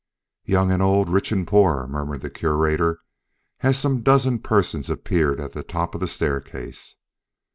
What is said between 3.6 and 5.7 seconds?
some dozen persons appeared at the